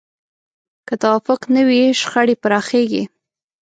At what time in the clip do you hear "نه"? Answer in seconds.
1.53-1.61